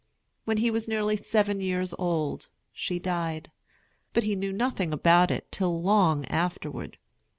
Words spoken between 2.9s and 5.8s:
died; but he knew nothing about it till